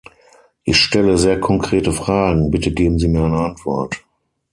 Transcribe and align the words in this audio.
Ich 0.63 0.77
stelle 0.77 1.19
sehr 1.19 1.39
konkrete 1.39 1.91
Fragen, 1.91 2.49
bitte 2.49 2.71
geben 2.71 2.97
Sie 2.97 3.07
mir 3.07 3.21
eine 3.23 3.37
Antwort. 3.37 4.03